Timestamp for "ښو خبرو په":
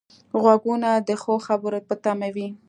1.21-1.93